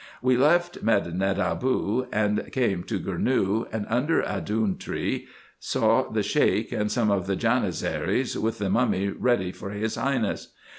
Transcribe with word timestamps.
We 0.23 0.35
left 0.35 0.81
Medinet 0.81 1.37
Abou 1.37 2.07
and 2.11 2.51
came 2.51 2.81
to 2.85 2.99
Gournou, 2.99 3.67
and 3.71 3.85
under 3.87 4.21
a 4.21 4.41
doum 4.41 4.77
tree 4.79 5.27
saw 5.59 6.09
the 6.09 6.23
Sheik 6.23 6.71
and 6.71 6.91
some 6.91 7.11
of 7.11 7.27
the 7.27 7.35
Janizaries, 7.35 8.35
with 8.35 8.57
the 8.57 8.71
mummy 8.71 9.09
ready 9.09 9.51
for 9.51 9.69
his 9.69 9.97
highness. 9.97 10.53